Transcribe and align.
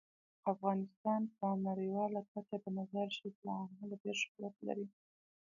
افغانستان 0.51 1.21
په 1.37 1.47
نړیواله 1.67 2.19
کچه 2.31 2.55
د 2.63 2.65
مزارشریف 2.77 3.35
له 3.45 3.53
امله 3.65 3.95
ډیر 4.03 4.15
شهرت 4.23 4.55
لري. 4.67 4.87